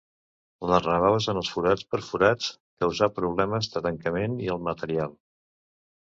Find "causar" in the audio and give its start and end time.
2.83-3.09